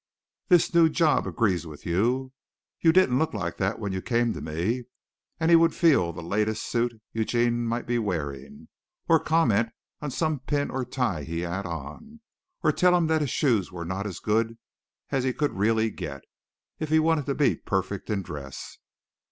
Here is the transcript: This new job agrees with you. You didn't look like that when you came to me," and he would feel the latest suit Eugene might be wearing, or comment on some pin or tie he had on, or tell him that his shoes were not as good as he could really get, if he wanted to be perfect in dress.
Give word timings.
This 0.47 0.73
new 0.73 0.89
job 0.89 1.27
agrees 1.27 1.67
with 1.67 1.85
you. 1.85 2.31
You 2.79 2.91
didn't 2.91 3.19
look 3.19 3.35
like 3.35 3.57
that 3.57 3.77
when 3.77 3.93
you 3.93 4.01
came 4.01 4.33
to 4.33 4.41
me," 4.41 4.85
and 5.39 5.51
he 5.51 5.55
would 5.55 5.75
feel 5.75 6.11
the 6.11 6.23
latest 6.23 6.63
suit 6.63 6.99
Eugene 7.13 7.67
might 7.67 7.85
be 7.85 7.99
wearing, 7.99 8.67
or 9.07 9.19
comment 9.19 9.69
on 10.01 10.09
some 10.09 10.39
pin 10.39 10.71
or 10.71 10.85
tie 10.85 11.21
he 11.21 11.41
had 11.41 11.67
on, 11.67 12.21
or 12.63 12.71
tell 12.71 12.95
him 12.95 13.05
that 13.05 13.21
his 13.21 13.29
shoes 13.29 13.71
were 13.71 13.85
not 13.85 14.07
as 14.07 14.17
good 14.19 14.57
as 15.11 15.23
he 15.23 15.33
could 15.33 15.51
really 15.53 15.91
get, 15.91 16.23
if 16.79 16.89
he 16.89 16.97
wanted 16.97 17.27
to 17.27 17.35
be 17.35 17.55
perfect 17.57 18.09
in 18.09 18.23
dress. 18.23 18.79